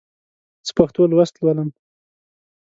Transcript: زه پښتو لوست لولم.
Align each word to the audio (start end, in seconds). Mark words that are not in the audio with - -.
زه 0.67 0.71
پښتو 0.77 1.01
لوست 1.11 1.35
لولم. 1.41 1.69